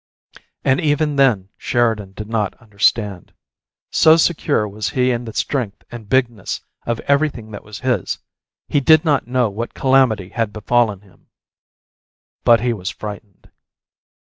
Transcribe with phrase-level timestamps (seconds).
[0.63, 3.33] And even then Sheridan did not understand.
[3.91, 8.17] So secure was he in the strength and bigness of everything that was his,
[8.67, 11.27] he did not know what calamity had befallen him.
[12.43, 13.51] But he was frightened.